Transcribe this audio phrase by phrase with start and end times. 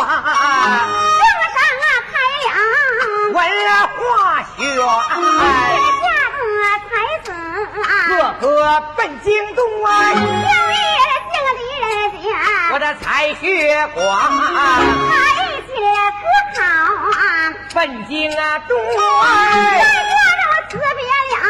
[0.00, 0.88] 啊，
[1.18, 1.20] 圣
[1.54, 2.14] 上啊开
[2.54, 2.58] 了
[3.32, 3.36] 文
[3.96, 3.98] 化
[4.56, 6.06] 学，家
[6.54, 6.90] 的才
[7.24, 7.26] 子
[8.08, 8.46] 个个
[8.96, 11.92] 奔京东啊，有姓的人
[12.22, 12.26] 家，
[12.72, 13.04] 我的才
[13.34, 13.42] 学
[13.94, 14.00] 广，
[15.10, 15.12] 才
[15.66, 15.70] 学
[16.20, 17.10] 可好，
[17.74, 21.00] 奔京啊东，在家的辞别
[21.34, 21.44] 了，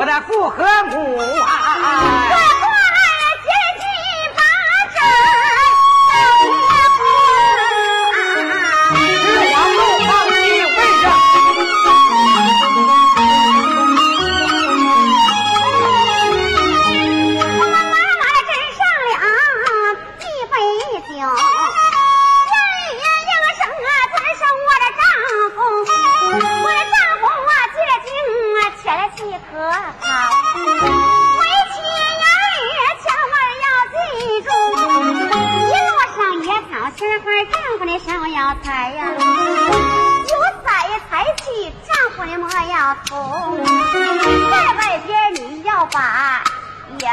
[0.00, 0.56] 我的父和
[0.90, 0.94] 母
[1.40, 2.23] 啊。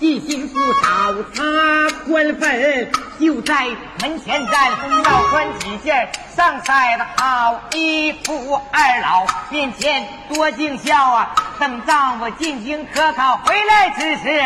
[0.00, 3.66] 一，心不找，他官分就在
[4.00, 4.70] 门前站，
[5.04, 8.60] 要穿几件上晒的好衣服。
[8.70, 14.42] 二老面前多尽孝啊，等丈夫进京科考回来之时。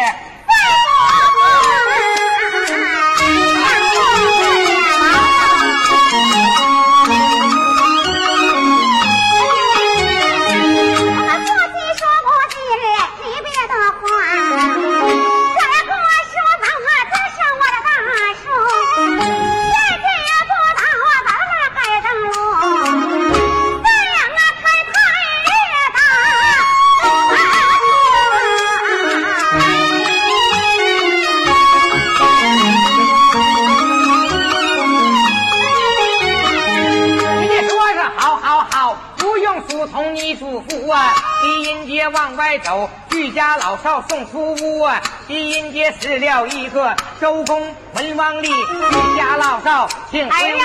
[42.09, 45.01] 往外走，俱家老少送出屋啊！
[45.27, 50.59] 第一节死了一个周公文王立，俱家老少请回屋。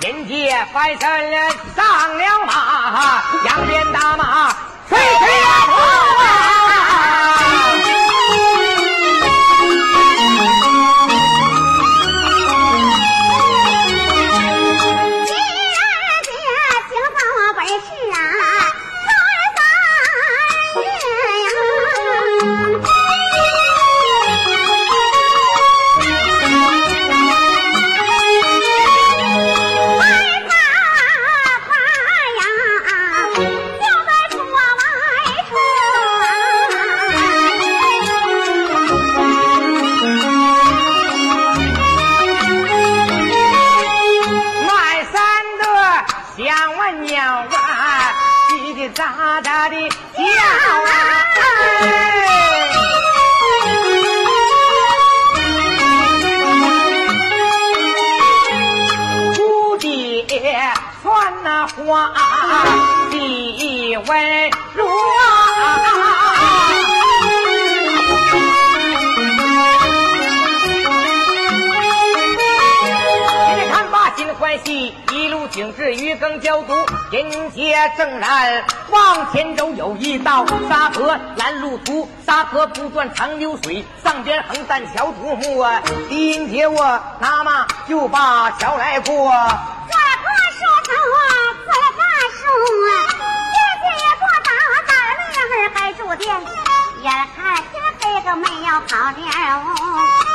[0.00, 4.50] 人家翻身了上了马，扬鞭打马，
[4.88, 6.57] 吹吹啊！
[82.78, 85.82] 不断长流水，上边横担桥独木啊！
[86.08, 86.80] 第一我
[87.18, 91.20] 拿马就把桥来过，左坡说走啊，
[91.64, 92.00] 左坡
[92.38, 92.40] 说，
[93.50, 94.48] 姐姐也不打，
[94.86, 95.18] 打了
[95.50, 96.40] 那儿还住店，
[97.02, 99.26] 眼看天黑个没有跑点
[99.56, 99.56] 哦。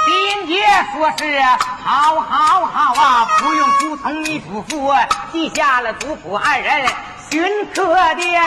[0.06, 0.62] 丁姐
[0.92, 1.42] 说是
[1.86, 4.94] 好好好啊，不用书童你嘱咐，
[5.32, 6.86] 记下了族谱二人。
[7.32, 7.42] 寻
[7.74, 8.44] 客店，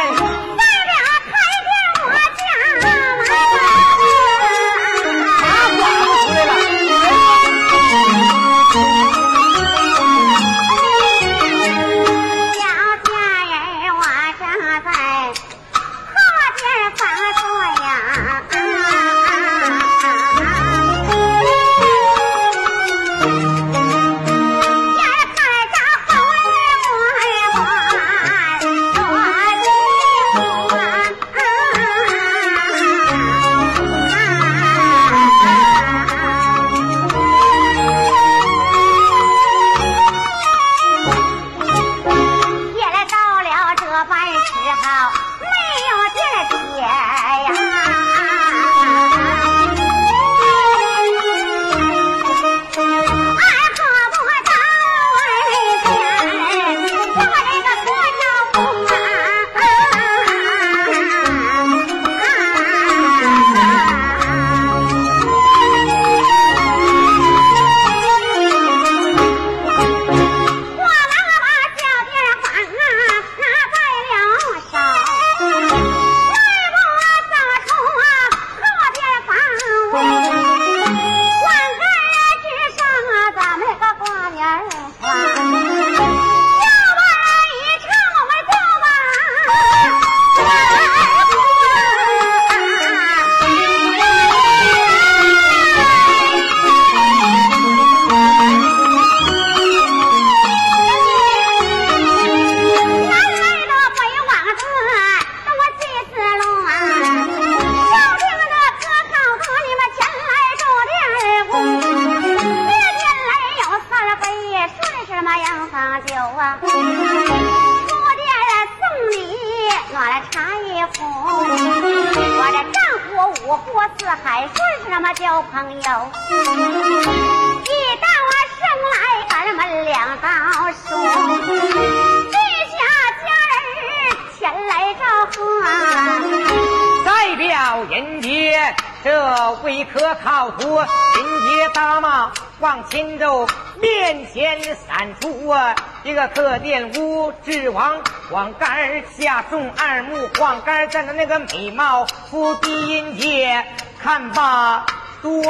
[146.26, 147.94] 一个可点五指王
[148.28, 153.64] 黄杆儿下送二目晃杆儿站的那个美貌夫低音阶，
[154.02, 154.84] 看罢
[155.22, 155.48] 多时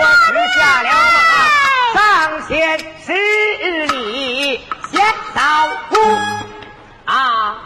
[0.59, 0.91] 下了
[1.95, 3.15] 马，上前十
[3.87, 5.03] 里先
[5.35, 5.95] 扫屋
[7.07, 7.63] 啊！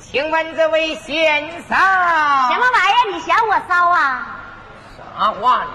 [0.00, 3.12] 请问这位先生，什么玩意儿？
[3.12, 4.26] 你嫌我骚啊？
[4.96, 5.70] 啥话呢？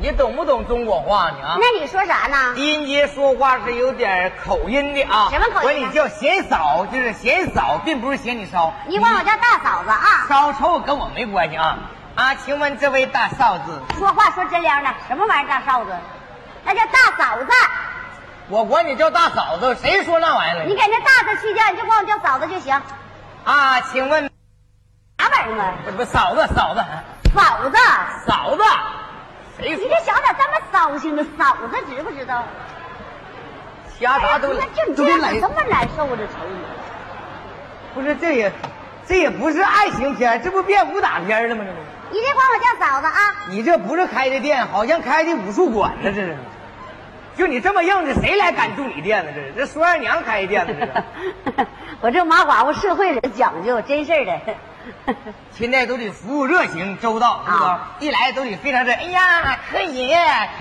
[0.00, 1.46] 你懂不懂中国话呢？
[1.46, 1.58] 啊？
[1.60, 2.54] 那你说啥呢？
[2.56, 5.28] 音节说话是有点口音的啊。
[5.30, 5.62] 什么口音？
[5.62, 8.72] 管你叫贤嫂，就是贤嫂，并不是嫌你骚。
[8.86, 10.24] 你管我叫大嫂子啊？
[10.26, 11.76] 骚臭跟我没关系啊。
[12.14, 15.94] 啊，请问这位大嫂子，说话说真亮的，什么玩意儿大嫂子？
[16.64, 17.46] 那叫大嫂子。
[18.48, 20.64] 我管你叫大嫂子，谁说那玩意儿了？
[20.64, 22.74] 你给那大字去掉，你就管我叫嫂子就行。
[23.44, 24.30] 啊，请问
[25.18, 25.74] 啥玩意儿啊？
[25.94, 26.84] 不，嫂子，嫂子，
[27.34, 27.76] 嫂子，
[28.26, 28.62] 嫂子，
[29.60, 29.76] 谁？
[29.76, 31.24] 你这小咋这么骚性呢？
[31.38, 32.44] 嫂子知不知道？
[33.98, 36.56] 瞎啥都那就这样，这么难受这瞅你。
[37.94, 38.50] 不是，这也，
[39.06, 41.64] 这也不是爱情片，这不变武打片了吗？
[41.66, 41.78] 这不。
[42.12, 43.20] 你这管我叫嫂子啊？
[43.50, 46.36] 你这不是开的店，好像开的武术馆呢，这是。
[47.36, 49.30] 就你这么硬的，谁来敢住你店呢？
[49.34, 50.74] 这是这孙二娘开的店呢？
[51.44, 51.66] 这是。
[52.00, 54.40] 我这马寡妇社会人讲究，真事儿的。
[55.52, 57.96] 现在都得服务热情周到，是吧？
[58.00, 58.92] 一来都得非常的。
[58.92, 60.14] 哎呀，可以，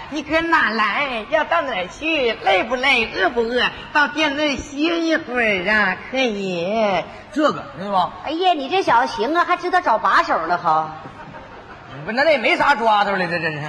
[0.09, 1.25] 你搁哪来？
[1.29, 2.33] 要到哪去？
[2.43, 3.09] 累不累？
[3.15, 3.63] 饿不饿？
[3.93, 5.97] 到店里歇一会儿啊？
[6.11, 8.11] 可以，这个是吧？
[8.25, 10.95] 哎呀，你这小子行啊，还知道找把手了，哈。
[12.05, 13.59] 不，那那也没啥抓头了，这真是。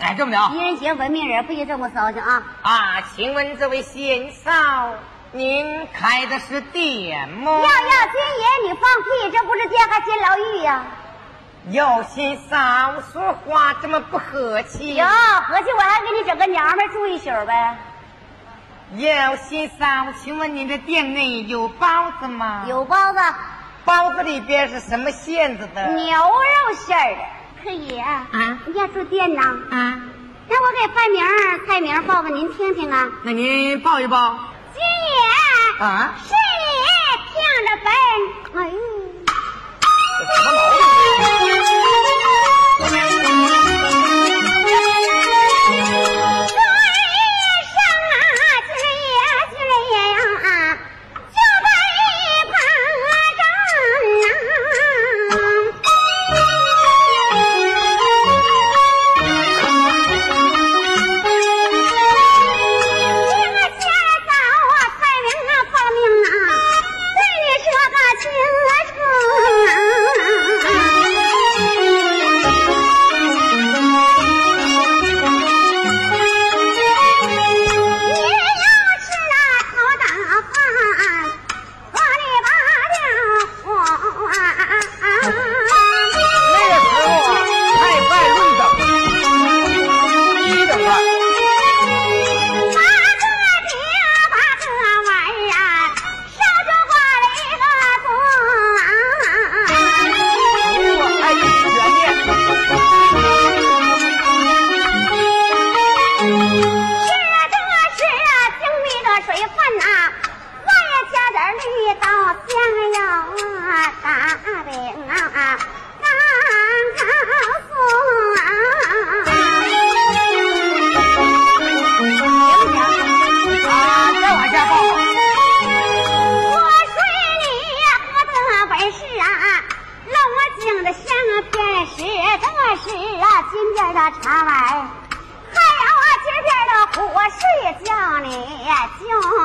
[0.00, 2.42] 哎，这么的，狄仁杰文明人不许这么骚气啊！
[2.62, 4.94] 啊，请问这位先生，
[5.32, 7.52] 您开的是店吗？
[7.52, 9.30] 要要，金爷，你放屁！
[9.30, 10.84] 这不是店还监牢狱呀？
[11.70, 14.96] 有心少说话这么不和气？
[14.96, 17.78] 哟和气，我还给你整个娘们住一宿呗。
[18.96, 19.86] 有心少，
[20.20, 22.64] 请问您的店内有包子吗？
[22.66, 23.18] 有包子。
[23.84, 25.86] 包子里边是什么馅子的？
[25.92, 27.22] 牛肉馅儿的。
[27.62, 28.26] 可以啊，
[28.66, 29.40] 你要住店呢？
[29.40, 30.00] 啊，
[30.48, 33.08] 那我给菜名菜名报给您听听啊。
[33.22, 34.49] 那您报一报。
[34.80, 35.86] 金爷啊，
[36.26, 36.72] 是你
[37.28, 37.34] 听
[37.66, 37.88] 着本。
[38.56, 38.58] 哎，
[40.20, 40.58] 什么毛
[41.40, 41.48] 病？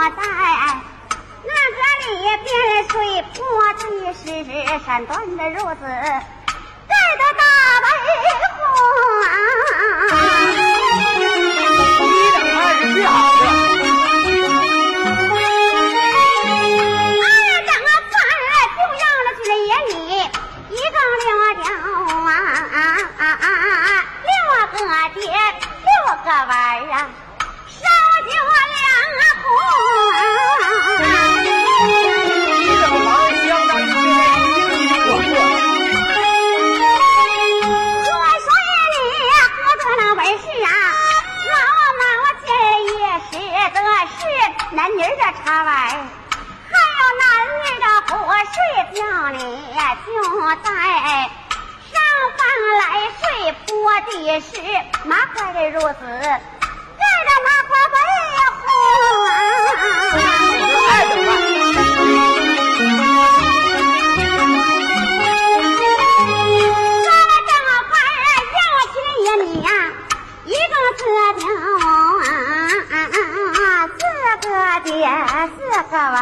[0.10, 0.12] 在
[1.44, 2.48] 那个里边
[2.90, 2.94] 睡
[3.34, 3.36] 破
[3.74, 3.82] 的
[4.14, 4.24] 是
[4.86, 7.42] 山断的褥子，盖的大
[7.82, 7.86] 白
[8.56, 8.58] 虎
[9.24, 9.28] 啊！
[12.00, 13.35] 你等。
[48.96, 49.38] 叫你
[50.06, 50.10] 就
[50.64, 50.68] 在
[51.92, 51.94] 上
[52.38, 52.40] 房
[52.80, 52.82] 来
[53.20, 53.20] 睡，
[53.52, 53.68] 铺
[54.06, 54.10] 的
[54.40, 54.48] 是
[55.04, 57.96] 麻花的褥子，盖着麻花被
[58.62, 58.64] 子。
[60.78, 61.30] 二等吧。
[66.96, 67.12] 个
[67.48, 68.08] 正儿，
[68.56, 68.58] 硬
[68.94, 68.96] 气
[69.44, 69.70] 你呀，
[70.46, 71.04] 一个车
[71.36, 71.40] 顶
[71.84, 73.60] 啊，
[73.90, 74.00] 四
[74.48, 74.48] 个
[74.86, 74.96] 爹，
[75.50, 75.58] 四
[75.92, 76.16] 个娃。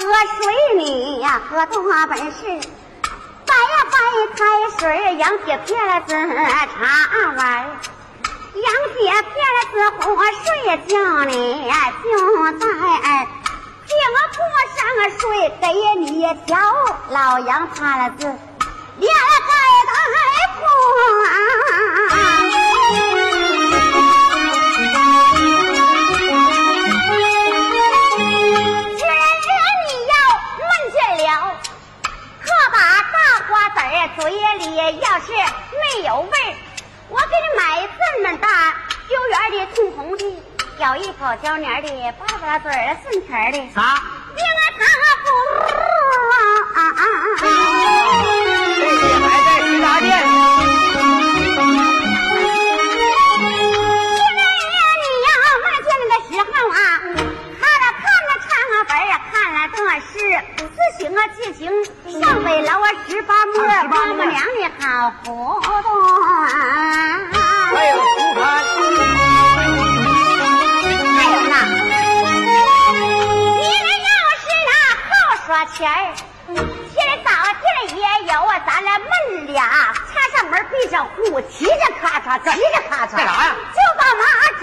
[0.00, 0.40] 喝水
[0.78, 2.36] 你呀，喝多本事。
[3.46, 3.98] 白呀白
[4.34, 4.40] 开
[4.78, 7.44] 水，杨姐撇了子茶碗，
[8.54, 12.08] 杨姐撇了子活水叫你呀就
[12.58, 13.26] 在儿。
[13.86, 14.40] 请我过
[14.74, 14.80] 上
[15.18, 15.20] 水
[15.60, 15.64] 给
[16.00, 16.56] 你瞧，
[17.10, 18.24] 老杨擦了字，
[18.96, 19.12] 连
[34.20, 36.54] 子儿嘴里要是没有味儿，
[37.08, 38.46] 我给你买这么大
[39.08, 40.22] 九圆的通红的，
[40.78, 43.58] 咬一口胶黏的，巴拉巴拉嘴儿顺甜儿的。
[43.74, 44.02] 啥？
[44.36, 44.44] 因为
[44.76, 44.84] 他
[45.24, 45.26] 不
[46.76, 47.42] 啊啊啊！
[49.00, 50.28] 这还在食杂店呢。
[54.12, 54.40] 因为
[55.00, 55.28] 你要
[55.64, 56.78] 卖见的时候啊，
[57.58, 58.48] 看了看了唱
[58.86, 59.00] 本儿，
[59.32, 60.12] 看了这是
[60.68, 61.60] 四行啊七行，
[62.30, 65.66] 上北楼啊十八摸，妈妈娘的好糊涂
[66.44, 66.46] 啊！
[67.74, 68.06] 还有书
[68.38, 68.40] 刊，
[71.16, 71.54] 还有呢，
[73.58, 74.08] 你们要
[74.38, 74.70] 是那
[75.08, 75.10] 好
[75.44, 75.96] 耍钱儿，
[76.54, 77.12] 天儿？
[77.24, 77.82] 早天儿。
[77.96, 77.98] 也
[78.32, 79.06] 有啊，咱俩门
[79.52, 79.58] 俩
[80.06, 84.22] 插上门闭上户，骑着咔嚓，骑着咔嚓，干啥呀就把马
[84.60, 84.62] 整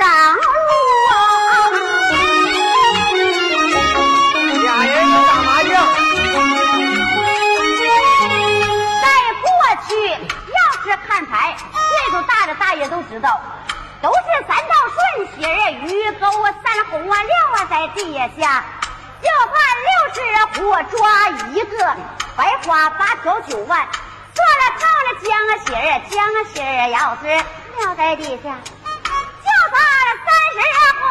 [13.09, 13.41] 知道，
[14.01, 18.63] 都是三道顺喜儿、鱼钩啊、三红啊、六啊在地下，
[19.21, 19.53] 就怕
[19.87, 20.17] 六十
[20.61, 21.95] 火抓一个，
[22.35, 23.87] 白花八条九万，
[24.33, 27.27] 做了套了姜啊喜儿，姜啊喜儿要是
[27.79, 30.57] 撂在地下，就怕了三十
[30.99, 31.01] 火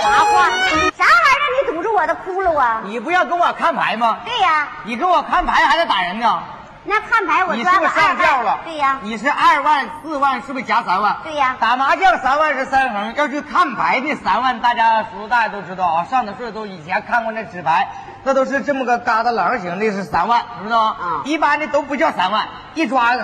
[0.00, 0.50] 啥话？
[0.96, 1.44] 啥玩意儿？
[1.66, 2.80] 你堵住我的窟窿啊？
[2.84, 4.18] 你不要跟我看牌吗？
[4.24, 6.42] 对呀、你跟我看牌还得打人呢？
[6.84, 8.58] 那看牌我你是不是抓个二上吊了。？
[8.64, 11.16] 对呀、你是二万四万，是不是加三万？
[11.22, 16.04] 对呀打麻将三万是三横，要去看牌的三万，大家叔叔大爷都知道啊。
[16.10, 17.88] 上的岁数都以前看过那纸牌，
[18.24, 20.96] 那都是这么个疙瘩棱形的，是三万，知道吗？
[21.00, 23.14] 嗯一般的都不叫三万，一抓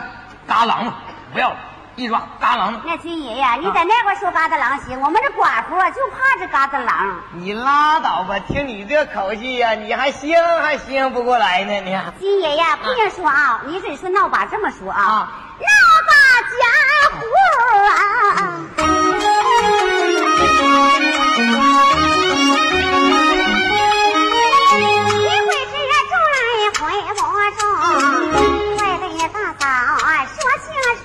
[0.47, 0.93] 嘎啷
[1.33, 1.57] 不要了，
[1.99, 7.19] 一抓嘎啷那军爷呀，你在那块说嘎子狼行，我们这寡妇啊就怕这嘎子狼。
[7.33, 12.01] 你拉倒吧，听你这口气呀、你还兴还兴不过来呢，你。
[12.21, 15.29] 金爷呀，不能说啊，你只是闹把这么说啊，啊
[15.59, 15.67] 闹
[16.07, 16.13] 把
[16.55, 16.57] 家
[17.19, 17.27] 伙
[17.89, 18.01] 啊。
[25.19, 25.75] 一回是
[26.07, 26.39] 中来
[26.79, 26.81] 回
[27.17, 27.21] 不
[27.59, 27.61] 中，
[28.79, 29.67] 快对大嫂
[30.29, 30.71] 说清
[31.03, 31.05] 楚。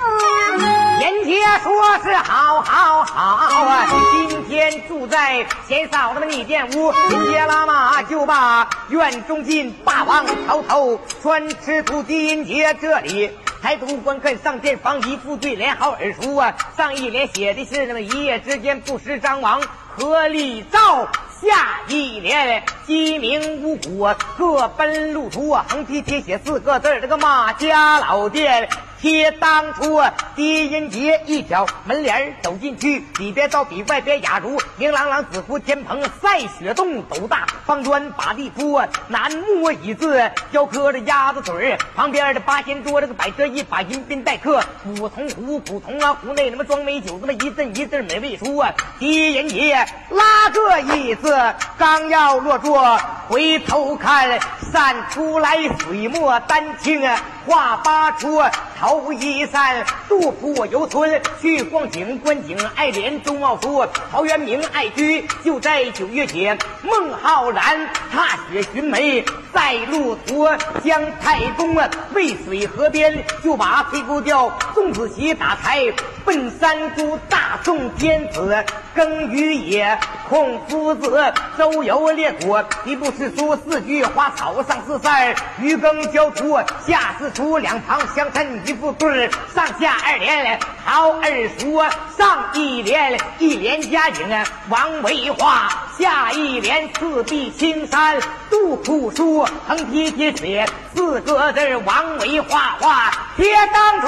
[1.03, 3.85] 人家说是好好好啊，
[4.29, 13.29] 今天住在贤嫂子们你店屋，人家拉马就把院中进霸王朝头穿吃土金节这里。
[13.61, 16.55] 抬头观看上殿房，一副对联好耳熟啊。
[16.77, 19.61] 上一联写的是那么一夜之间不识张王
[19.97, 21.03] 和李赵，
[21.41, 24.07] 下一联鸡鸣五谷
[24.37, 28.69] 各奔路途啊，横批贴写四个字这个马家老店。
[29.03, 30.01] 贴当初
[30.33, 48.71] 狄仁杰一挑门帘走进去，里边倒比外边雅如明朗朗，紫服天棚赛雪洞，斗大方砖把地铺，楠木椅子雕刻着鸭子嘴儿，旁边的八仙桌这个摆着一把银宾待客，古铜壶古铜啊壶内他妈装美酒，这么一阵一阵美味出啊！
[48.99, 54.39] 狄仁杰拉个椅子刚要落座，回头看
[54.71, 58.41] 散出来水墨丹青啊，画八出
[58.79, 66.57] 头一扇杜甫我游村，去逛景观景爱莲周茂夫，陶渊明爱居就在九月节。
[66.81, 69.23] 孟浩然踏雪寻梅，
[69.53, 70.47] 在路途
[70.83, 75.81] 将太公啊渭水河边，就把黑狗调宋子熙打柴，
[76.25, 78.63] 奔三姑大宋天子
[78.95, 79.97] 耕于野。
[80.29, 91.81] 孔夫子周游列国，一部诗书四句花草上四扇，渔耕交途下四出，两旁相衬一副副对上下二联陶二叔，
[92.17, 94.27] 上一联一联佳景
[94.67, 98.19] 王维画，下一联四壁青山
[98.49, 104.07] 杜甫书，横批贴水四个字王维画画，贴当初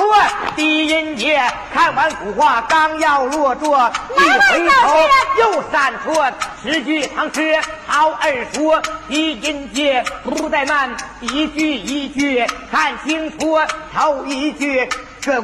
[0.57, 1.41] 低音节
[1.73, 4.97] 看完古画刚要落座，一回头
[5.39, 6.13] 又闪出。
[6.61, 7.55] 十句唐诗，
[7.87, 8.73] 好二叔，
[9.07, 10.89] 低音节不怠慢，
[11.33, 13.57] 一句一句看清楚，
[13.93, 14.87] 头一句
[15.21, 15.41] 这。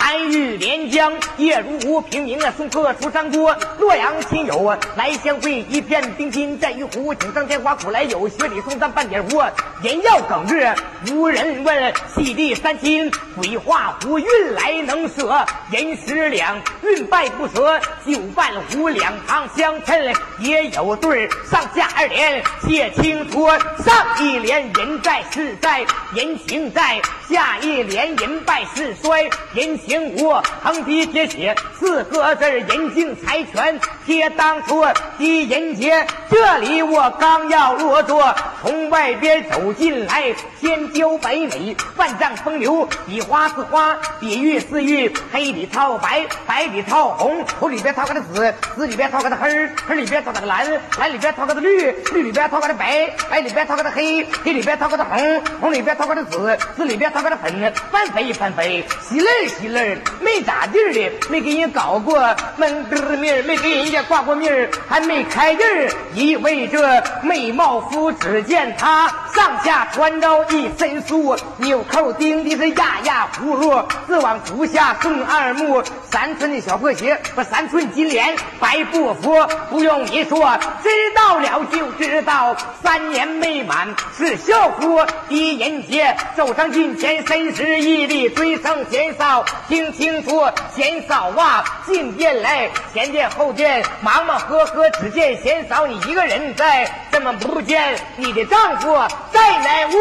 [0.00, 3.54] 韩愈连江夜如吴，平明啊，送客出山郭。
[3.78, 7.14] 洛阳亲友啊，来相会，一片冰心在玉壶。
[7.14, 9.46] 锦上添花苦来有，雪里送炭半点窝。
[9.82, 10.74] 人要耿日
[11.10, 18.88] 无人问，细地三清鬼画符，运来能舍人十两，运败不舍九半壶。
[18.88, 23.46] 两旁相衬也有对儿上下二联写清楚。
[23.84, 25.84] 上一联人在事在，
[26.14, 29.89] 人情在；下一联人败事衰，人情。
[29.90, 34.84] 平无横批贴写四个字人敬财权贴当初
[35.18, 50.64] 第人节，这里我刚要落座，从外边走进来，天骄百美，万丈风流，比花似花，比玉似玉，黑里套白，白里套红，红里边套个的紫，紫里边套个的黑，黑里边套个的蓝，
[51.00, 59.79] 蓝里边套个的绿，绿里边套个的白，白里边套个的黑，黑里边套个的红，红里边套个的紫，紫里边套个的粉，翻飞翻飞，喜乐喜乐。
[60.20, 62.18] 没咋地的，没给人搞过
[62.56, 79.34] 门儿面没给人家挂过名还没开印儿一位这美貌夫，只见他上下穿着一身素，纽扣钉的是压压葫芦，自往足下送二目，三寸的小破鞋和三寸金莲，白布服，
[79.70, 85.00] 不用你说，知道了就知道，三年没满是孝夫。
[85.28, 89.44] 狄仁杰走上近前，深施一礼，追上贤嫂。
[89.70, 98.92] 听清楚，贤嫂啊，进殿来，前殿后殿，忙忙呵呵，只见贤嫂你一个人在，怎么不见你的丈夫
[99.30, 99.94] 在哪屋？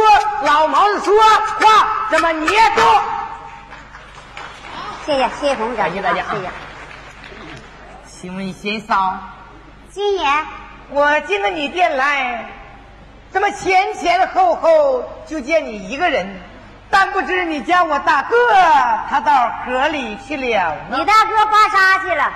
[0.43, 2.81] 老毛子说话怎么捏住？
[5.05, 6.49] 谢谢谢谢同志，感谢大家，谢谢。
[8.09, 9.19] 请问贤嫂，
[9.91, 10.27] 金爷，
[10.89, 12.49] 我进了你店来，
[13.31, 16.41] 怎么前前后后就见你一个人？
[16.91, 18.35] 但不知你家我大哥
[19.09, 22.31] 他到河里去了你大哥刮痧去了，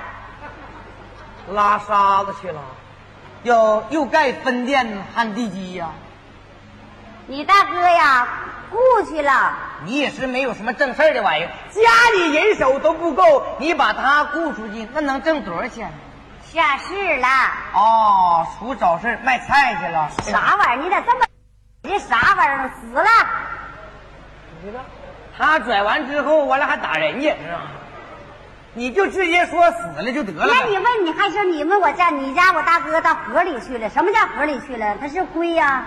[1.50, 2.62] 拉沙子去了，
[3.44, 5.90] 要又盖分店焊地基呀。
[7.26, 8.28] 你大哥呀，
[8.70, 8.78] 雇
[9.10, 9.54] 去了。
[9.86, 11.82] 你也是没有什么正事儿的玩意儿，家
[12.14, 15.92] 里人手都不够，你把他雇出去，那能挣多少钱？
[16.44, 17.28] 下市了。
[17.74, 20.10] 哦，出找事卖菜去了。
[20.22, 20.84] 啥玩意儿？
[20.84, 21.26] 你咋这么？
[21.82, 22.72] 你啥玩意儿？
[22.80, 23.10] 死了。
[25.38, 27.62] 他拽完之后，完了还打人家，是吧？
[28.76, 30.48] 你就直接说死了就得了。
[30.48, 33.90] 那你问你还说你问我家你家我大哥到河里去了？
[33.90, 34.96] 什么叫河里去了？
[35.00, 35.84] 他是龟呀。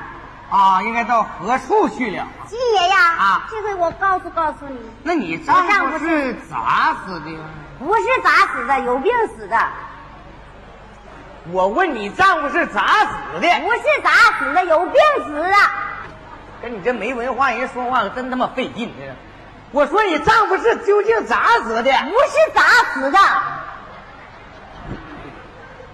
[0.49, 2.25] 啊，应该到何处去了？
[2.47, 7.37] 金爷呀，啊，这回我告诉告诉你，那你丈夫是咋死的？
[7.81, 9.59] 不是咋死的，有病死的。
[11.51, 13.49] 我问你丈夫是咋死的？
[13.61, 14.95] 不是咋死的，有病
[15.27, 15.55] 死的。
[16.63, 18.93] 跟你这没文化人说话真他妈费劲！
[19.73, 21.83] 我说你丈夫是究竟咋死的？
[21.83, 22.63] 不是咋
[22.95, 23.19] 死的。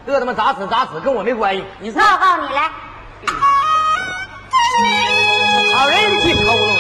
[0.06, 1.64] 这他妈咋死咋死跟我没关系。
[1.80, 2.70] 你报告你来。
[5.74, 6.71] 好人去偷了。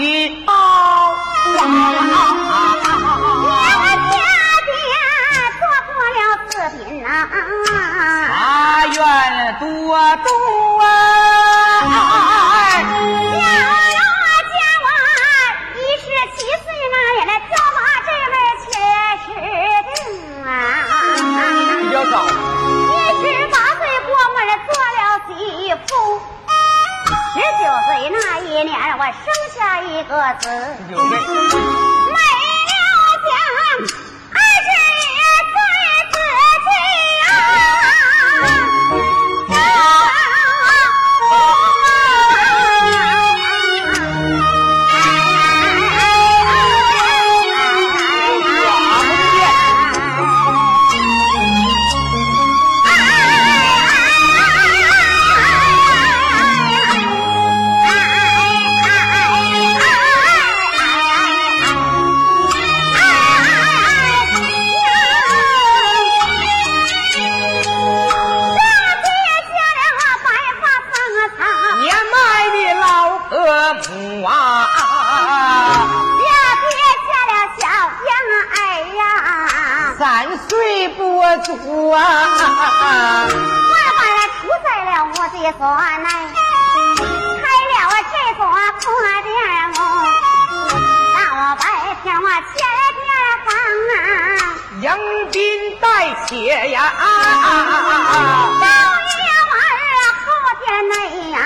[0.00, 0.52] 南的宝。
[3.42, 3.48] 我
[4.10, 4.16] 家
[4.66, 4.72] 爹
[5.60, 7.06] 做过了四品呐，
[8.28, 8.32] 法
[8.86, 8.96] 院
[9.60, 9.62] 多
[10.24, 10.26] 多
[10.82, 10.84] 啊！
[12.80, 14.88] 小罗家娃
[15.76, 16.02] 一十
[16.34, 18.34] 七岁那也来挑马这门
[18.64, 18.64] 切
[19.26, 19.28] 实
[19.94, 19.96] 定
[20.46, 20.48] 啊。
[21.82, 25.30] 比较早，一十八岁过门做了媳
[25.86, 25.88] 妇，
[27.10, 31.89] 十九岁那一年我生下一个子，
[96.30, 96.92] 待妾呀，
[98.60, 98.66] 到
[99.10, 99.18] 夜
[99.50, 99.52] 晚
[100.22, 100.30] 后
[100.62, 100.94] 天内
[101.32, 101.36] 呀，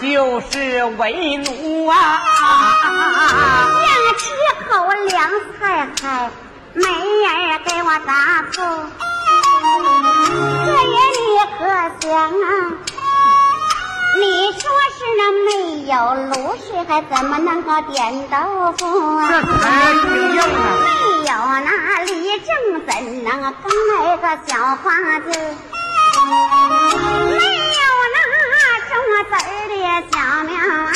[0.00, 0.50] 就是
[0.96, 1.94] 为奴啊。
[3.82, 4.24] 两吃
[4.66, 4.70] 口
[5.08, 5.60] 凉菜
[6.00, 6.02] 还
[6.72, 8.10] 没人给我打
[8.50, 8.56] 醋，
[10.64, 11.20] 这爷你
[11.58, 11.60] 可
[12.00, 12.32] 想啊？
[15.88, 16.32] 有卤
[16.66, 18.36] 水，还怎么能够点豆
[18.76, 19.26] 腐啊？
[19.26, 20.44] 这才挺硬啊！
[20.82, 20.86] 没
[21.24, 21.32] 有
[21.64, 22.46] 那李正
[22.86, 22.90] 怎
[23.24, 24.84] 能耕那个小花
[25.20, 25.26] 子？
[27.24, 27.80] 没有
[28.12, 28.16] 那
[28.84, 28.92] 种
[29.30, 29.72] 子儿的
[30.12, 30.92] 小苗啊！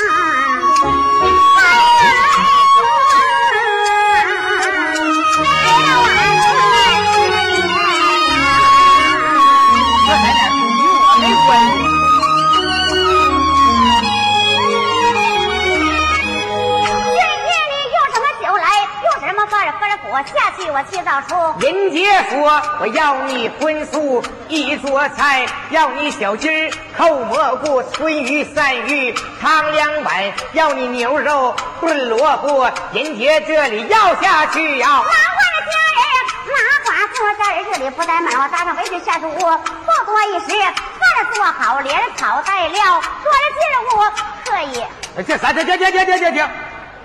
[20.24, 21.60] 下去我去早出。
[21.60, 32.70] 人杰说：“我要你荤素一桌菜，要你小鸡儿扣蘑菇、春鱼、鳝鱼汤两碗，要你牛肉炖萝卜。
[32.92, 36.12] 人杰这里要下去呀、拿我的家人
[36.52, 43.62] 麻瓜坐在这里不怠慢，我搭上围裙下厨屋，不多一时，饭做好，连草带料，做着进
[43.96, 44.00] 屋
[44.44, 44.84] 可以。
[45.26, 45.52] 这啥？
[45.52, 46.48] 这这这这这这这，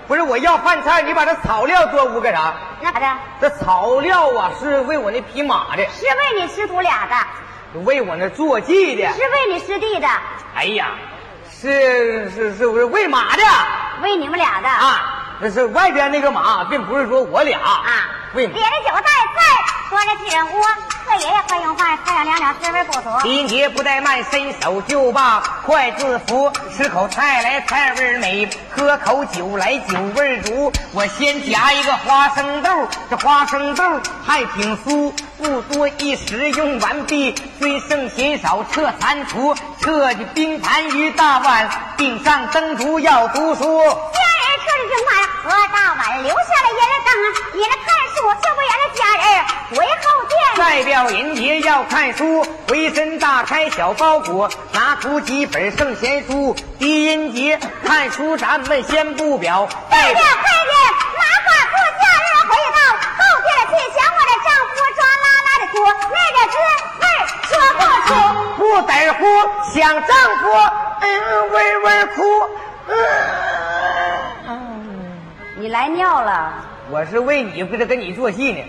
[0.06, 2.54] 不是我要饭菜，你把这草料做屋干啥？
[2.80, 3.06] 那咋的？
[3.40, 9.12] 这草料啊，是喂我那匹马的，是为你师徒俩的，为我那坐骑的。
[9.12, 10.08] 是为你师弟的，
[10.54, 10.88] 哎呀，
[11.50, 13.42] 是是是不是喂马的
[14.02, 15.36] 喂你们俩的啊？
[15.40, 18.10] 那是外边那个马，并不是说我俩啊！
[18.34, 18.64] 喂马点。
[18.64, 19.40] 着酒带菜，
[19.88, 20.62] 说着进屋，
[21.06, 23.08] 贺爷爷快用饭，菜上两两滋味不足。
[23.24, 30.72] 林杰不怠慢，伸手就把筷子扶，吃口菜来菜味美，喝口酒来酒味足。
[30.92, 32.70] 我先夹一个花生豆，
[33.10, 33.84] 这花生豆
[34.26, 43.78] 还挺酥，不多一时用完毕，虽剩嫌少撤残除，撤的冰盘与大碗，顶上灯烛要读书。
[43.82, 45.10] 家人吃着正饭，
[45.44, 49.24] 喝大碗，留下了爷人当啊，爷人看书，就不言了家人
[49.70, 50.34] 回后殿。
[50.56, 56.56] 代表人杰要看书，回身打开小包裹，拿出几本圣贤书。
[56.80, 59.68] 狄仁杰看书，咱们先不表。
[59.88, 60.26] 快点，快点！
[61.16, 62.78] 麻花做家人回到
[63.18, 65.78] 后殿去，想我的丈夫抓拉拉的说，
[66.10, 66.54] 那个滋
[67.02, 67.06] 味
[67.48, 68.10] 说不出。
[68.58, 69.20] 不得乎，
[69.72, 70.42] 想丈夫，
[71.02, 71.06] 嗯，
[71.52, 72.16] 微微哭。
[74.48, 74.50] 嗯，
[75.58, 76.52] 你来尿了，
[76.90, 78.64] 我是为你不是跟你做戏呢。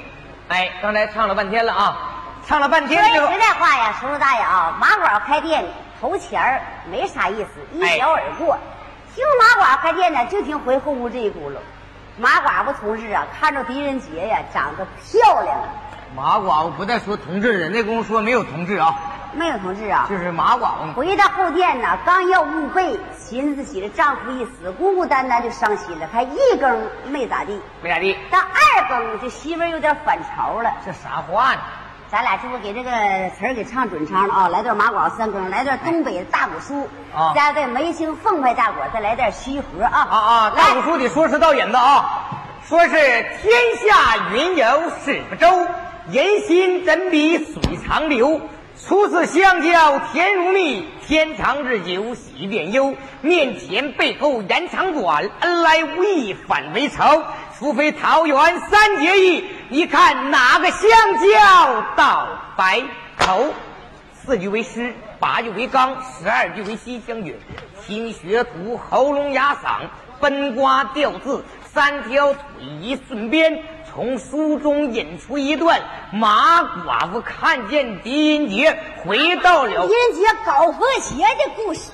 [0.49, 1.97] 哎，刚才唱了半天了啊，
[2.45, 5.63] 唱了半天说句实，在话呀，叔叔大爷啊，马馆开店
[6.01, 8.57] 投钱儿没啥意思，一聊而过。
[9.15, 11.55] 听马馆开店呢，就听回后屋这一轱辘。
[12.17, 15.57] 马寡妇同志啊，看着狄仁杰呀，长得漂亮，
[16.13, 18.93] 马寡妇不再说同志了，那功夫说没有同志啊，
[19.33, 20.07] 没有同志啊。
[20.09, 20.93] 就是马寡妇。
[20.95, 26.07] 回到后殿呢，刚要捂被，寻思起了丈夫一死，孤孤单单就伤心了。
[26.11, 30.71] 还一更没咋地，没咋地，到二更这媳妇儿有点反潮了。
[30.85, 31.61] 这啥话呢？
[32.11, 32.89] 咱俩这不给这个
[33.37, 34.47] 词儿给唱准唱了啊！
[34.47, 40.07] 来段马广三更，来段东北大鼓书，啊加个梅兴凤派大鼓，再来点西河啊！
[40.09, 40.53] 啊啊！
[40.57, 42.09] 大鼓书得说是道引子啊，
[42.67, 44.65] 说是天下云游
[45.05, 45.67] 是不周，
[46.09, 48.41] 人心怎比水长流？
[48.87, 52.95] 初次相交甜如蜜，天长日久喜变忧。
[53.21, 57.23] 面前背后言长短，恩来无意反为仇。
[57.57, 60.89] 除非桃园三结义，你看哪个相
[61.19, 62.81] 交到白
[63.17, 63.53] 头？
[64.13, 67.37] 四句为诗，八句为纲，十二句为西厢韵。
[67.85, 69.89] 听学徒喉咙哑嗓，
[70.21, 72.41] 分瓜调字，三条腿
[72.81, 73.61] 一顺鞭，
[73.99, 75.81] 从书中引出一段
[76.13, 81.91] 马寡妇看见狄仁杰回到了狄仁杰搞破鞋的故事，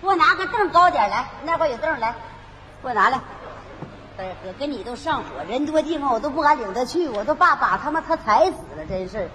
[0.00, 2.14] 给我拿个凳高点来，那块有凳来，
[2.80, 3.18] 给我拿来。
[4.16, 9.28] 不是，哥跟你都上火，人多地方我都不敢领他去，我都怕把他妈他踩死了，真是。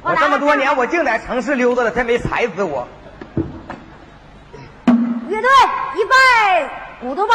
[0.00, 2.88] 我这么多年，我净在城市溜达了，他没踩死我。
[4.86, 5.50] 乐队
[5.94, 6.70] 一拜
[7.02, 7.34] 鼓动吧。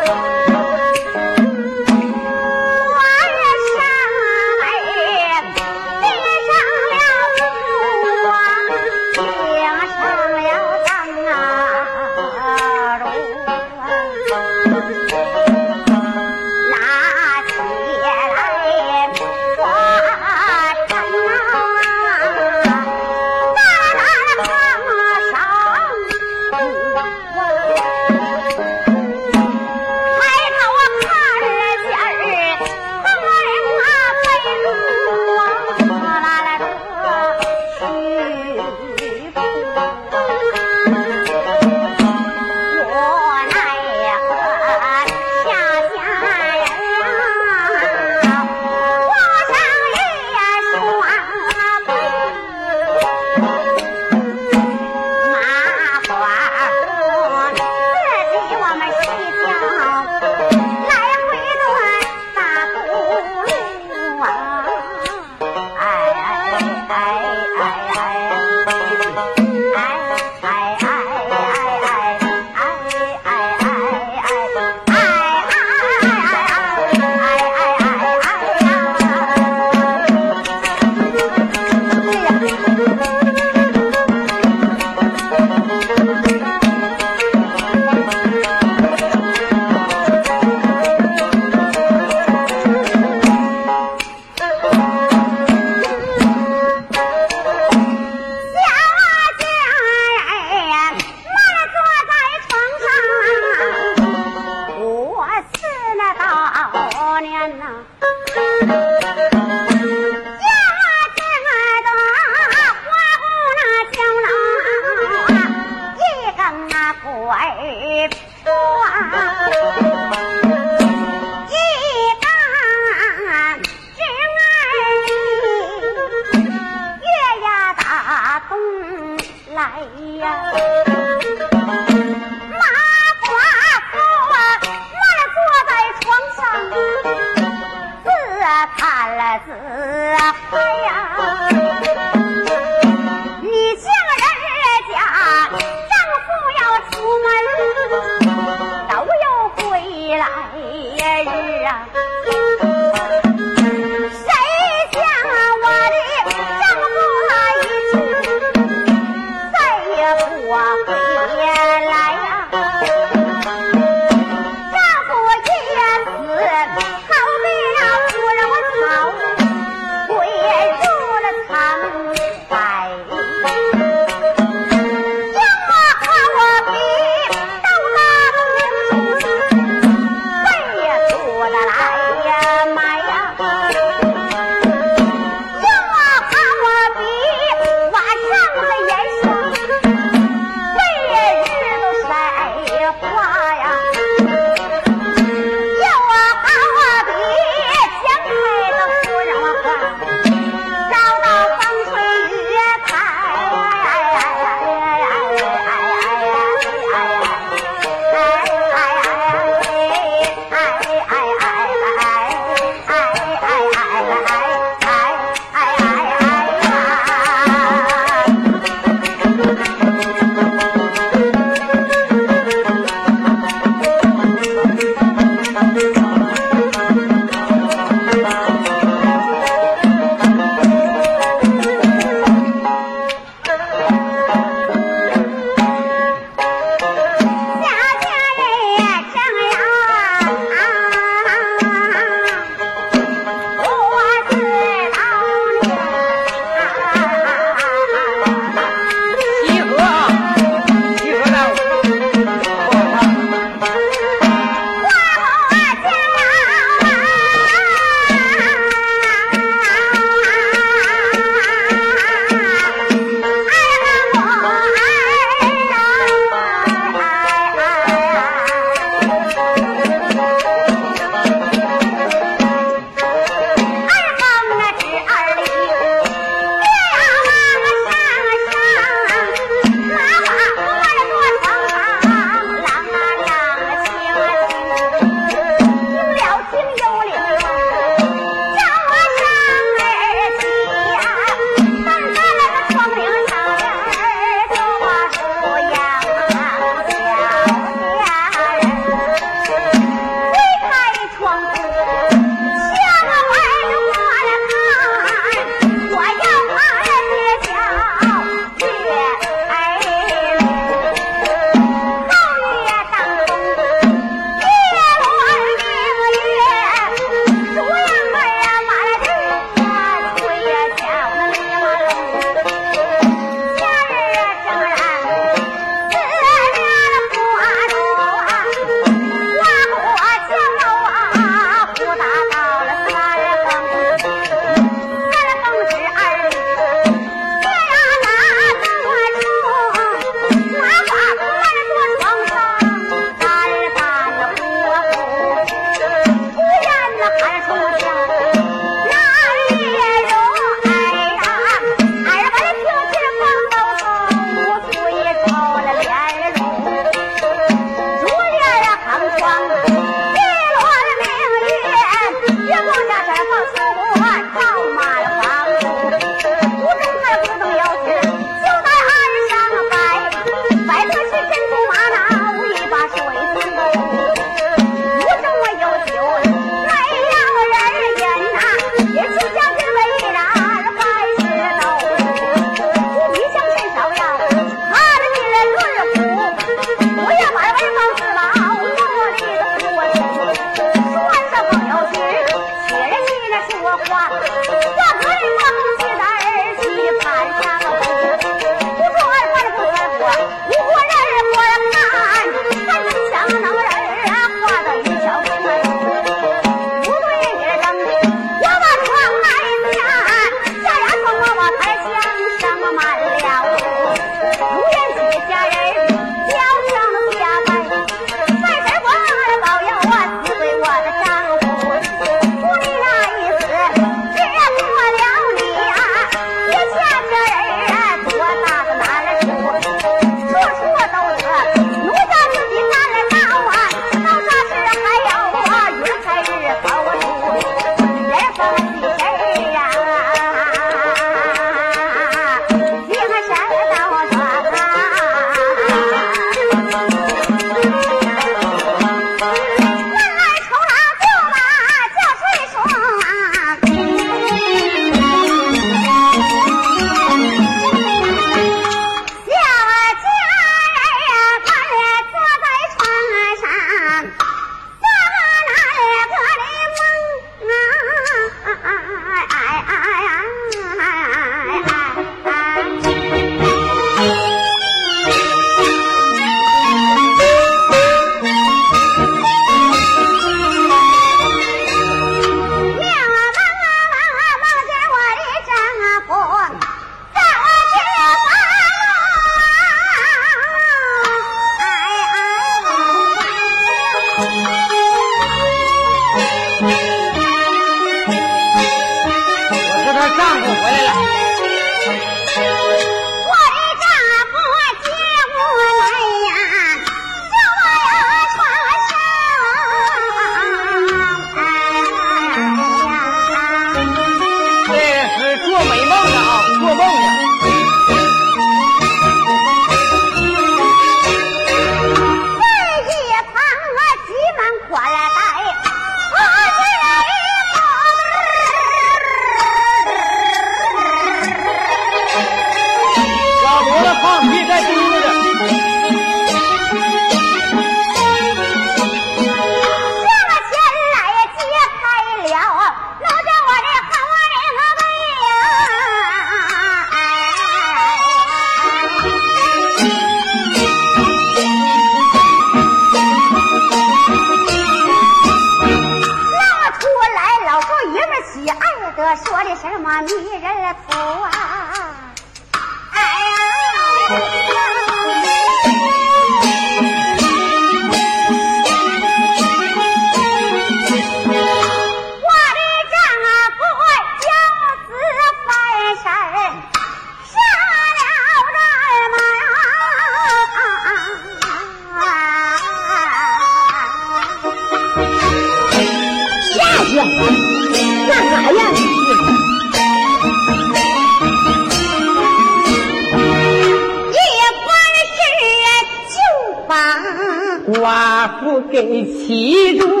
[598.81, 600.00] 寡妇给气住。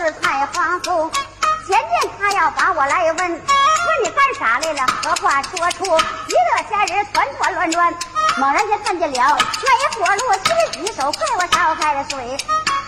[0.00, 1.10] 人做事太放松。
[1.66, 3.38] 前天他要把我来问，问
[4.02, 4.86] 你干啥来了？
[5.02, 5.84] 何话说出？
[5.84, 7.94] 一个家人团团乱转，
[8.38, 12.16] 猛然间看见了那一火炉，洗洗手，快我烧开了水。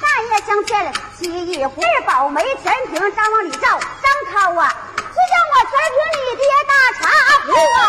[0.01, 7.03] 大爷相见了，沏一壶宝梅全瓶，张往里照，张涛啊，就像我全凭你爹大茶
[7.47, 7.49] 壶
[7.79, 7.81] 啊！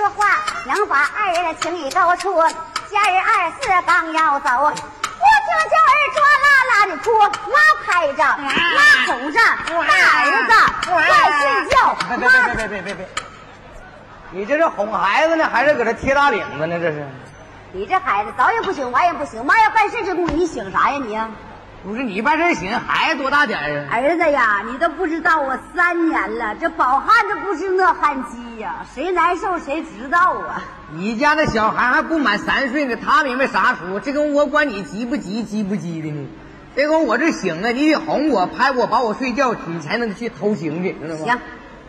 [0.00, 2.40] 说话，能把二人的情谊勾出。
[2.88, 4.80] 家人二四刚要走，我听
[5.68, 7.10] 叫儿抓拉拉的哭，
[7.50, 9.38] 妈拍着，妈哄着，
[9.68, 9.92] 大
[10.22, 10.52] 儿子
[10.86, 10.90] 快
[11.38, 13.08] 睡觉，别别别别别别别！
[14.30, 16.78] 你这是哄孩子呢，还是搁这贴大领子呢？
[16.80, 17.06] 这是？
[17.72, 21.14] 你这孩子早也不醒，晚也不醒，妈要办事这功夫，你醒啥呀你？
[21.82, 23.88] 不是你办事行，孩子多大点儿啊？
[23.90, 30.62] 儿子呀，你都不知道我三年了，这饱汉子不是饿汉饥呀，谁难受谁知道啊。
[30.92, 33.98] 你家那小孩还不满三岁呢，他明白啥数？
[33.98, 36.28] 这跟我管你急不急、急不急的呢？
[36.76, 41.24] 这跟我这醒了，你得哄我、拍我、把我睡觉，你才能去偷情去，知道吗？
[41.24, 41.40] 行，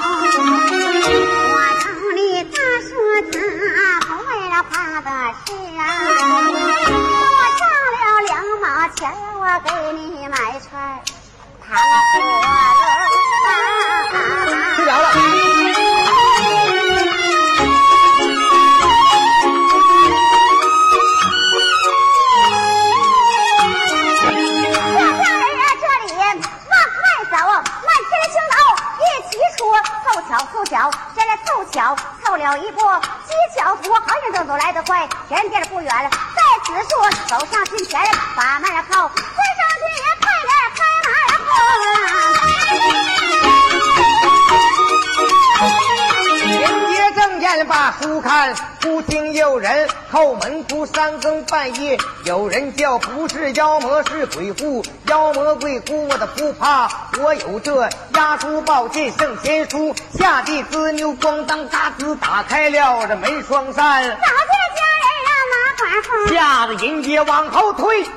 [1.82, 1.86] 城
[2.16, 2.88] 里大树
[3.32, 3.34] 他
[4.06, 5.48] 不为了怕的事
[5.80, 6.10] 啊，我
[7.58, 8.32] 上了两
[8.62, 8.64] 毛
[8.96, 9.02] 钱，
[9.34, 10.70] 我给你买串
[11.68, 11.68] 糖。
[34.46, 36.18] 图好像正走来得快，前边不远了，在
[36.64, 36.90] 此处
[37.28, 38.00] 走上近前，
[38.36, 39.14] 把门靠，关
[39.58, 39.84] 上去
[40.22, 41.08] 快点开门
[46.62, 46.62] 迎
[46.94, 48.54] 接正眼把书看，
[49.06, 56.90] 忽听有人叩门哭，三更半夜有人叫，不是妖魔是鬼狐，妖魔鬼狐我的不怕，
[57.22, 64.18] 我有这压书宝剑圣贤书，下地滋牛咣当嘎吱打开了这门双扇，早见
[64.76, 66.36] 家人啊，拿管风。
[66.36, 68.04] 吓得人家往后退。
[68.04, 68.16] 家人，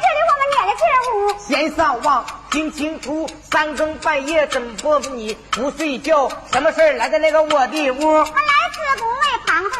[0.00, 1.18] 这里我们撵了进屋。
[1.40, 6.30] 先上望听清楚，三更半夜怎么不你不睡觉？
[6.52, 8.24] 什么事儿来到那个我的屋？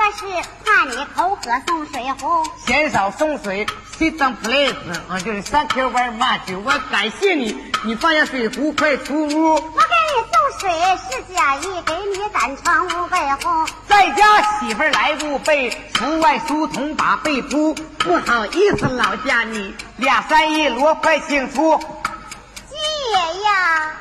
[0.01, 2.51] 我来自不为旁的事，怕你口渴送水壶。
[2.67, 3.67] 嫌少送水
[3.99, 4.75] ，sit down please，
[5.11, 9.55] 啊，就是 thank you very much，我感谢你，你放下水壶，快出屋。
[9.57, 13.69] 我给你送水是假意，给你赶床屋被红。
[13.87, 17.75] 在家媳妇儿来不备，出外书童把被铺。
[17.75, 21.77] 不好意思，老家你俩三一摞，快请出。
[21.77, 22.79] 金
[23.13, 23.93] 爷呀，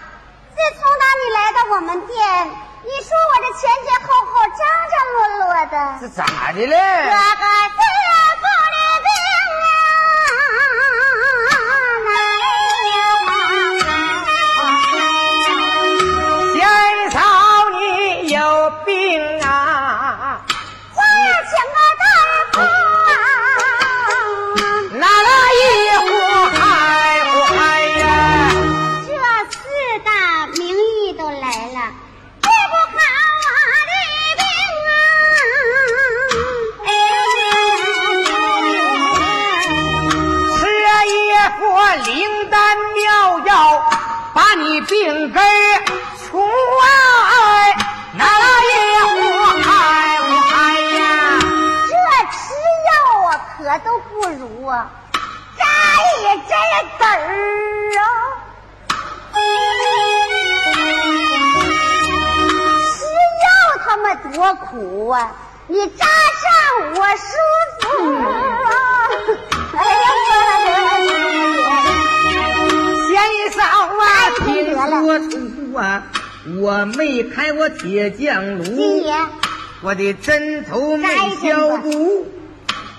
[0.56, 2.16] 自从当你来到我们店，
[2.82, 4.60] 你说我这前前后后、张
[4.90, 6.24] 张落落的，这咋
[6.54, 6.74] 的这了？
[6.76, 7.44] 个
[53.84, 54.90] 都不如啊，
[55.58, 55.66] 扎
[56.22, 56.50] 一针
[56.98, 57.08] 子儿
[58.00, 58.02] 啊！
[62.96, 62.98] 吃
[63.44, 63.48] 药
[63.84, 64.04] 他们
[64.34, 65.32] 多苦啊！
[65.68, 66.48] 你扎上
[66.96, 67.28] 我舒
[67.80, 68.28] 服啊！
[69.78, 70.06] 哎呀，
[73.08, 73.12] 贤
[73.52, 74.80] 嫂啊，哎听说
[75.30, 75.34] 出
[75.78, 75.82] 啊，
[76.62, 79.14] 我没开过铁匠金炉，爷，
[79.82, 82.28] 我的针头没消毒，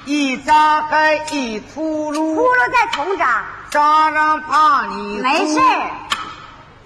[0.05, 2.35] 一扎开一秃噜。
[2.35, 5.59] 秃噜，噜再重扎，扎上怕你没事。
[5.61, 5.91] 儿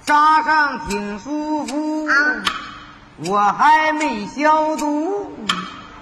[0.04, 2.06] 扎上挺舒服。
[2.06, 2.12] 啊。
[3.26, 5.32] 我还没消毒，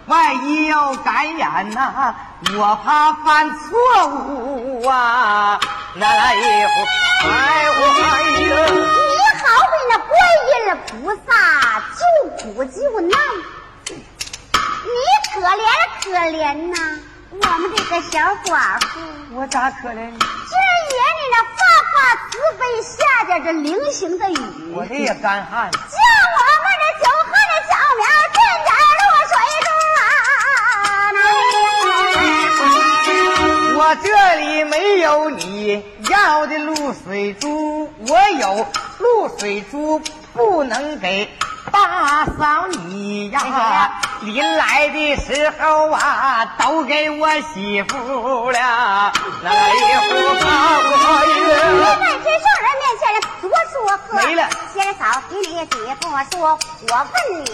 [0.07, 2.15] 万一要感染呐、
[2.57, 5.61] 我怕犯错误啊！
[5.95, 8.67] 来来一呼，哎呼哎呀！
[8.67, 10.11] 你好比那观
[10.49, 10.55] 音
[10.89, 11.31] 菩萨
[11.99, 12.01] 救
[12.55, 13.13] 苦救难，
[14.93, 14.99] 你
[15.33, 15.65] 可怜
[16.03, 16.05] 可
[16.37, 16.77] 怜呐，
[17.31, 19.01] 我们这个小寡妇。
[19.35, 20.19] 我咋可怜你？
[20.19, 20.55] 这
[20.93, 21.59] 爷你那发
[21.95, 21.97] 发
[22.31, 22.93] 慈悲下
[23.25, 24.37] 点这零星的雨，
[24.75, 25.71] 我这也干旱。
[25.71, 28.03] 叫我们这久旱的小苗
[28.35, 29.35] 进点落水
[29.65, 29.69] 中
[29.99, 30.05] 啊！
[33.79, 38.67] 我这里没有你要的露水珠，我有
[38.99, 40.03] 露水珠，
[40.35, 41.31] 不能给
[41.73, 43.91] 大嫂你呀。
[44.21, 49.13] 临来的时候啊，都给我媳妇了。
[49.43, 50.47] 来一壶大
[50.79, 50.87] 我
[51.27, 51.53] 你呀！
[51.99, 53.03] 在这圣人面前
[53.41, 53.75] 多说
[54.07, 56.57] 喝，没了先嫂听你媳妇说，
[56.89, 57.47] 我问你，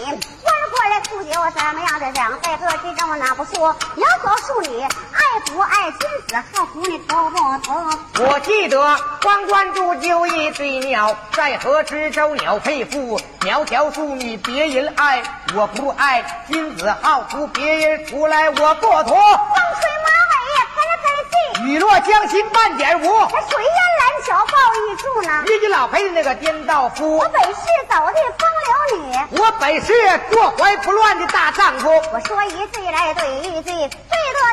[0.43, 3.75] 官官来处酒怎么样的两杯喝，这让我哪不说？
[3.95, 8.25] 要告诉你，爱不爱君子，好福你头不头？
[8.25, 8.77] 我记得
[9.23, 15.21] 关关注就一对鸟，在河池洲鸟配妇，苗条淑女别人爱，
[15.55, 19.13] 我不爱君子好福，别人出来我过脱。
[19.13, 25.43] 风吹马尾呀，开了开了气，雨落江心半点无，这水淹蓝桥抱一柱呢。
[25.45, 29.93] 遇见老裴的那个颠倒夫我，本是走的风流女，我本是
[30.31, 31.87] 坐怀不乱的大丈夫。
[32.11, 33.89] 我说一句来对一句，最多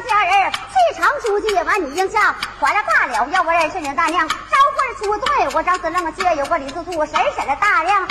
[0.07, 4.35] 家人气长出去，完你应下，还了大了，要不认识你大娘，招
[4.77, 8.07] 唤出队，我张子愣街有个李四兔，婶婶的大量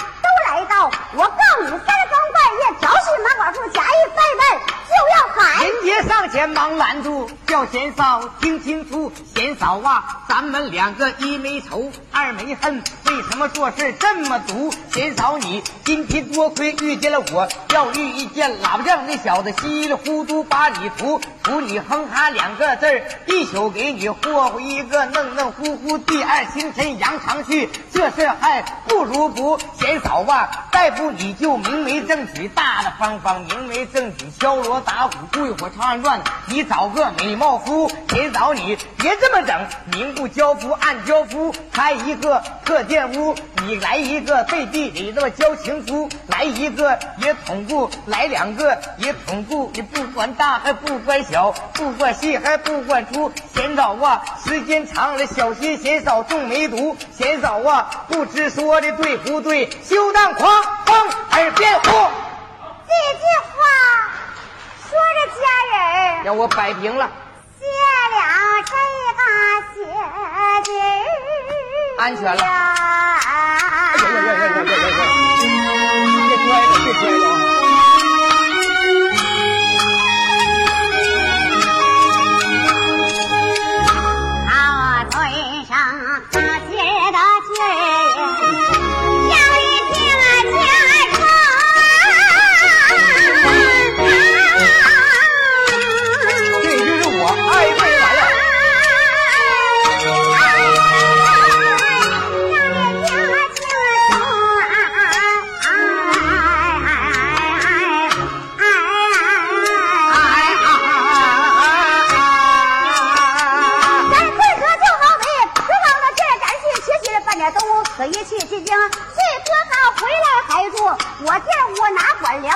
[1.13, 1.85] 我告你三更
[2.33, 4.43] 半夜调戏马寡妇，假意拜拜，
[4.87, 5.63] 就要喊。
[5.63, 14.73] 人杰上前忙拦住，叫贤嫂听清楚，贤嫂啊，咱们两个一没仇，二没恨，为什么做事这么毒？
[14.91, 29.59] 嫌嫂你今天多亏遇见了我，要遇一见老将那小子稀里糊涂把你屠，屠你哼哈两个字儿，一宿给你霍霍一个嫩嫩乎乎，第二清晨扬长去，这事还不如不。
[29.79, 37.91] 嫌嫂吧，再不你就明媒正娶，大大方方明媒正娶，敲锣打鼓，鬼火长安转，你找个美貌夫。
[38.09, 43.35] 嫌嫂你别这么整，明不交夫暗交夫，开一个特电屋，
[43.65, 53.29] 你来一个背地里那么交情夫，来一个也捅不，来两个也捅不，你不管大还不管小，不管细还不管粗。
[53.53, 56.95] 嫌少啊，时间长了，小心嫌少中梅毒。
[57.11, 61.89] 嫌少啊，不知说的对不对，休当狂风耳边呼。
[62.87, 63.59] 这句话
[64.87, 65.41] 说着家
[65.73, 67.11] 人让我摆平了，
[67.59, 67.65] 谢
[68.15, 68.17] 了
[68.65, 68.71] 这
[69.17, 69.19] 个
[69.73, 69.83] 血
[70.63, 71.54] 字儿
[71.97, 73.33] 安全了哎
[73.97, 74.63] 呀呀呀呀呀！
[74.63, 77.25] 别摔了，别摔了
[84.47, 84.51] 啊！
[84.51, 84.53] 好
[85.09, 85.13] 嘴
[85.65, 85.73] 上
[86.31, 86.39] 那
[86.69, 86.75] 写
[87.11, 87.17] 的
[87.47, 88.84] 句儿，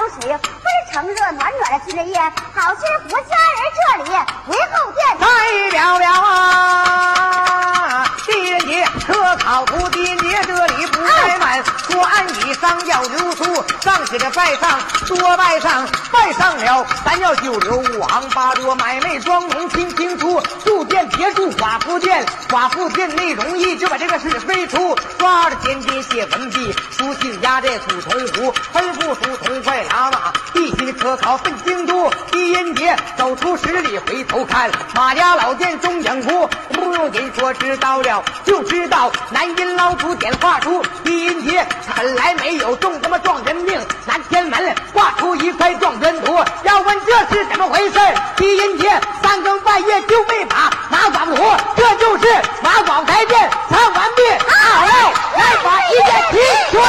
[0.09, 2.19] 水，非盛热暖暖的进了夜，
[2.53, 4.09] 好些胡家人这里
[4.47, 4.99] 为后殿。
[5.19, 5.25] 代
[5.71, 8.71] 表了啊，狄仁杰
[9.05, 11.63] 可考徒，狄仁杰这里不怠
[12.09, 13.43] 按以上要留出，
[13.81, 41.65] 上写着拜上，多拜上，拜上了，咱要就留五行八桌，买卖装农听清楚，住店别住寡妇店，寡妇店内容易就把这个是非出，抓着天天写文笔，书信压在土铜壶，吩咐书童快拿马，一心可考奔京都，狄仁杰走出十里回头看，马家老店中影湖，不用您说知道了，就知道南音老祖点画出，狄仁杰
[42.09, 47.99] 本来没有中他妈撞人命南天门挂出一块撞人图要问这是怎么回事？
[48.35, 52.23] 狄仁杰三更半夜就被打马广图这就是
[52.63, 54.87] 马广才见唱完毕好
[55.37, 56.39] 来把一件齐
[56.71, 56.81] 全